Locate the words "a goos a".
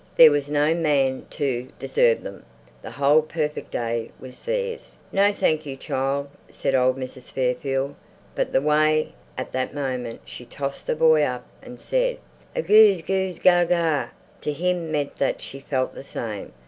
12.55-13.03, 13.01-13.65